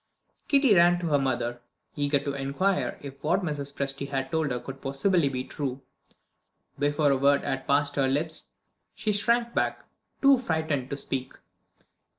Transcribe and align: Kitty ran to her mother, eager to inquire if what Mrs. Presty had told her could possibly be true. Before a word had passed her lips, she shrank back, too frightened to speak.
Kitty 0.47 0.73
ran 0.73 0.97
to 0.99 1.05
her 1.09 1.19
mother, 1.19 1.61
eager 1.95 2.17
to 2.21 2.33
inquire 2.33 2.97
if 3.03 3.21
what 3.23 3.41
Mrs. 3.43 3.71
Presty 3.71 4.07
had 4.09 4.31
told 4.31 4.49
her 4.49 4.59
could 4.59 4.81
possibly 4.81 5.29
be 5.29 5.43
true. 5.43 5.83
Before 6.79 7.11
a 7.11 7.17
word 7.17 7.43
had 7.43 7.67
passed 7.67 7.97
her 7.97 8.07
lips, 8.07 8.49
she 8.95 9.11
shrank 9.11 9.53
back, 9.53 9.85
too 10.19 10.39
frightened 10.39 10.89
to 10.89 10.97
speak. 10.97 11.33